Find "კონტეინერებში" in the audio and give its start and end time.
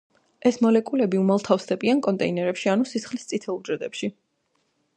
2.07-2.73